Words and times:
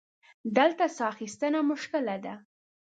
دلته 0.57 0.85
سا 0.95 1.03
اخیستنه 1.13 1.59
مشکله 1.69 2.15
ده. 2.23 2.33